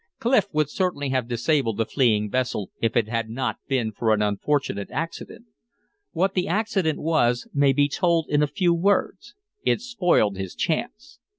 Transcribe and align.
Clif 0.17 0.47
would 0.51 0.67
certainly 0.71 1.09
have 1.09 1.27
disabled 1.27 1.77
the 1.77 1.85
fleeing 1.85 2.27
vessel 2.31 2.71
if 2.81 2.97
it 2.97 3.07
had 3.07 3.29
not 3.29 3.57
been 3.67 3.91
for 3.91 4.11
an 4.15 4.21
unfortunate 4.23 4.89
accident. 4.89 5.45
What 6.11 6.33
the 6.33 6.47
accident 6.47 6.97
was 6.97 7.47
may 7.53 7.71
be 7.71 7.87
told 7.87 8.25
in 8.27 8.41
a 8.41 8.47
few 8.47 8.73
words. 8.73 9.35
It 9.63 9.79
spoiled 9.79 10.37
his 10.37 10.55
chance. 10.55 11.19